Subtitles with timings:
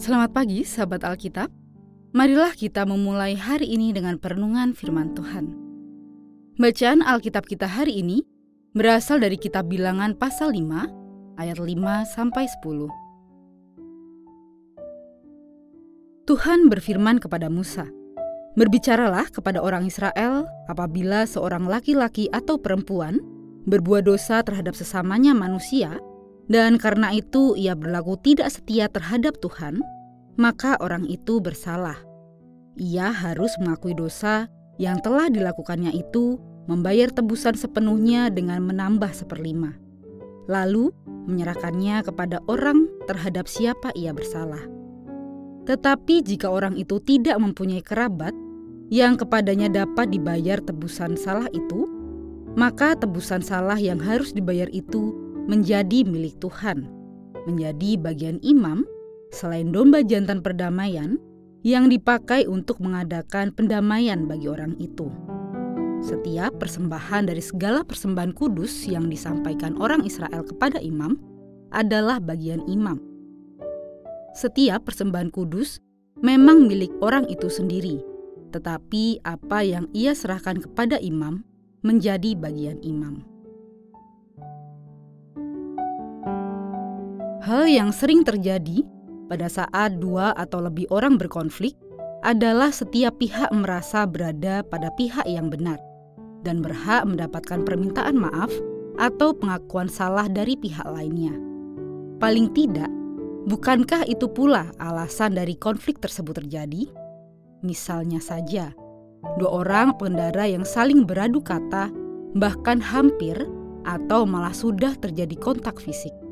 [0.00, 1.52] Selamat pagi, sahabat Alkitab.
[2.16, 5.52] Marilah kita memulai hari ini dengan perenungan firman Tuhan.
[6.56, 8.24] Bacaan Alkitab kita hari ini
[8.72, 12.88] berasal dari kitab Bilangan pasal 5 ayat 5 sampai 10.
[16.24, 17.84] Tuhan berfirman kepada Musa,
[18.56, 23.20] "Berbicaralah kepada orang Israel apabila seorang laki-laki atau perempuan
[23.68, 26.00] berbuat dosa terhadap sesamanya manusia
[26.50, 29.78] dan karena itu ia berlaku tidak setia terhadap Tuhan,
[30.34, 31.94] maka orang itu bersalah.
[32.74, 39.78] Ia harus mengakui dosa yang telah dilakukannya itu, membayar tebusan sepenuhnya dengan menambah seperlima,
[40.50, 40.90] lalu
[41.30, 44.60] menyerahkannya kepada orang terhadap siapa ia bersalah.
[45.70, 48.34] Tetapi jika orang itu tidak mempunyai kerabat
[48.90, 51.86] yang kepadanya dapat dibayar tebusan salah itu,
[52.58, 55.14] maka tebusan salah yang harus dibayar itu
[55.50, 56.86] menjadi milik Tuhan,
[57.50, 58.86] menjadi bagian imam
[59.34, 61.18] selain domba jantan perdamaian
[61.66, 65.10] yang dipakai untuk mengadakan pendamaian bagi orang itu.
[66.00, 71.18] Setiap persembahan dari segala persembahan kudus yang disampaikan orang Israel kepada imam
[71.74, 72.96] adalah bagian imam.
[74.32, 75.82] Setiap persembahan kudus
[76.22, 78.00] memang milik orang itu sendiri,
[78.54, 81.42] tetapi apa yang ia serahkan kepada imam
[81.84, 83.39] menjadi bagian imam.
[87.50, 88.86] Hal yang sering terjadi
[89.26, 91.74] pada saat dua atau lebih orang berkonflik
[92.22, 95.82] adalah setiap pihak merasa berada pada pihak yang benar
[96.46, 98.54] dan berhak mendapatkan permintaan maaf
[99.02, 101.34] atau pengakuan salah dari pihak lainnya.
[102.22, 102.86] Paling tidak,
[103.50, 106.86] bukankah itu pula alasan dari konflik tersebut terjadi?
[107.66, 108.70] Misalnya saja,
[109.42, 111.90] dua orang pengendara yang saling beradu kata,
[112.30, 113.42] bahkan hampir
[113.82, 116.29] atau malah sudah terjadi kontak fisik.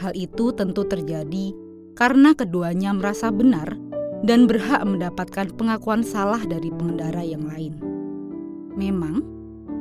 [0.00, 1.52] Hal itu tentu terjadi
[1.92, 3.76] karena keduanya merasa benar
[4.24, 7.76] dan berhak mendapatkan pengakuan salah dari pengendara yang lain.
[8.80, 9.20] Memang,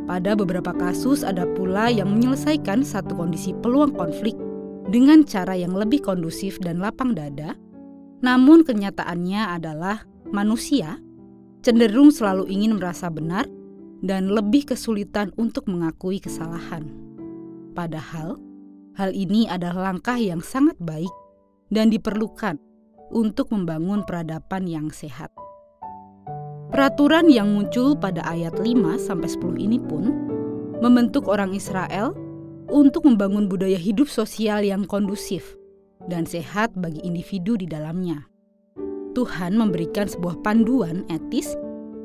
[0.03, 4.35] pada beberapa kasus ada pula yang menyelesaikan satu kondisi peluang konflik
[4.91, 7.55] dengan cara yang lebih kondusif dan lapang dada,
[8.19, 10.03] namun kenyataannya adalah
[10.35, 10.99] manusia
[11.63, 13.47] cenderung selalu ingin merasa benar
[14.03, 16.87] dan lebih kesulitan untuk mengakui kesalahan.
[17.75, 18.39] Padahal,
[18.99, 21.07] Hal ini adalah langkah yang sangat baik
[21.71, 22.59] dan diperlukan
[23.15, 25.31] untuk membangun peradaban yang sehat.
[26.67, 30.11] Peraturan yang muncul pada ayat 5 sampai 10 ini pun
[30.83, 32.11] membentuk orang Israel
[32.67, 35.55] untuk membangun budaya hidup sosial yang kondusif
[36.11, 38.27] dan sehat bagi individu di dalamnya.
[39.15, 41.55] Tuhan memberikan sebuah panduan etis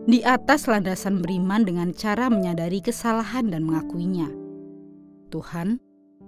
[0.07, 4.31] di atas landasan beriman dengan cara menyadari kesalahan dan mengakuinya.
[5.35, 5.83] Tuhan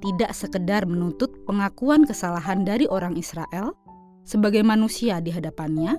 [0.06, 3.74] tidak sekedar menuntut pengakuan kesalahan dari orang Israel
[4.22, 5.98] sebagai manusia di hadapannya,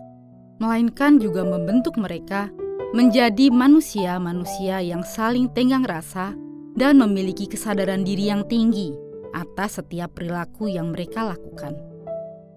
[0.63, 2.47] melainkan juga membentuk mereka
[2.95, 6.31] menjadi manusia-manusia yang saling tenggang rasa
[6.79, 8.95] dan memiliki kesadaran diri yang tinggi
[9.35, 11.75] atas setiap perilaku yang mereka lakukan.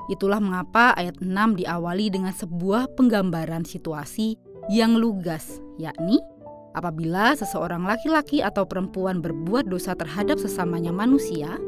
[0.07, 4.39] Itulah mengapa ayat 6 diawali dengan sebuah penggambaran situasi
[4.71, 6.23] yang lugas, yakni
[6.71, 11.59] Apabila seseorang laki-laki atau perempuan berbuat dosa terhadap sesamanya manusia,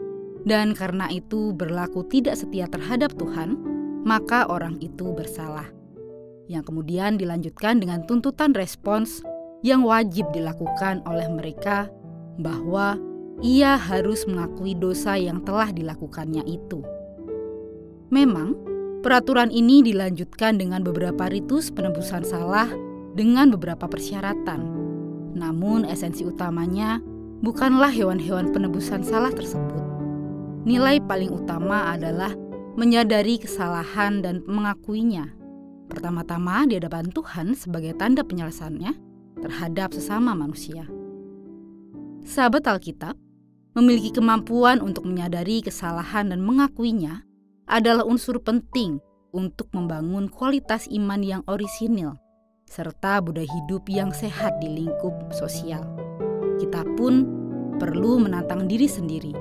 [0.46, 3.58] dan karena itu berlaku tidak setia terhadap Tuhan,
[4.06, 5.66] maka orang itu bersalah.
[6.46, 9.22] Yang kemudian dilanjutkan dengan tuntutan respons
[9.62, 11.90] yang wajib dilakukan oleh mereka
[12.38, 12.98] bahwa
[13.42, 16.82] ia harus mengakui dosa yang telah dilakukannya itu.
[18.14, 18.54] Memang,
[19.02, 22.70] peraturan ini dilanjutkan dengan beberapa ritus penebusan salah
[23.18, 24.91] dengan beberapa persyaratan
[25.32, 27.00] namun esensi utamanya
[27.42, 29.82] bukanlah hewan-hewan penebusan salah tersebut.
[30.62, 32.30] Nilai paling utama adalah
[32.78, 35.26] menyadari kesalahan dan mengakuinya.
[35.90, 38.94] Pertama-tama di hadapan Tuhan sebagai tanda penyelesaiannya
[39.42, 40.86] terhadap sesama manusia.
[42.22, 43.18] Sahabat Alkitab
[43.74, 47.26] memiliki kemampuan untuk menyadari kesalahan dan mengakuinya
[47.66, 49.02] adalah unsur penting
[49.34, 52.21] untuk membangun kualitas iman yang orisinil
[52.72, 55.84] serta budaya hidup yang sehat di lingkup sosial.
[56.56, 57.28] Kita pun
[57.76, 59.36] perlu menantang diri sendiri.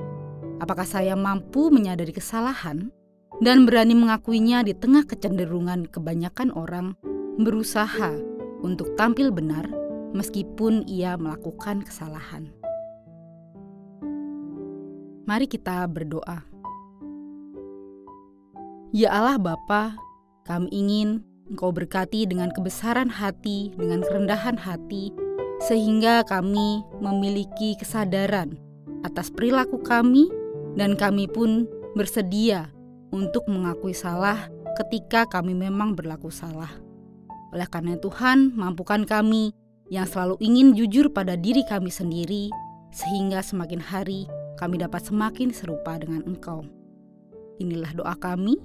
[0.60, 2.92] Apakah saya mampu menyadari kesalahan
[3.40, 6.92] dan berani mengakuinya di tengah kecenderungan kebanyakan orang
[7.40, 8.12] berusaha
[8.60, 9.64] untuk tampil benar
[10.12, 12.52] meskipun ia melakukan kesalahan?
[15.24, 16.44] Mari kita berdoa.
[18.92, 19.96] Ya Allah Bapa,
[20.44, 25.12] kami ingin Engkau berkati dengan kebesaran hati, dengan kerendahan hati,
[25.68, 28.56] sehingga kami memiliki kesadaran
[29.04, 30.32] atas perilaku kami,
[30.80, 32.72] dan kami pun bersedia
[33.12, 34.48] untuk mengakui salah
[34.80, 36.72] ketika kami memang berlaku salah.
[37.52, 39.52] Oleh karena Tuhan, mampukan kami
[39.92, 42.48] yang selalu ingin jujur pada diri kami sendiri,
[42.96, 44.24] sehingga semakin hari
[44.56, 46.64] kami dapat semakin serupa dengan Engkau.
[47.60, 48.56] Inilah doa kami.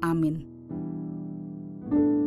[0.00, 0.46] Amin.
[1.90, 2.19] thank you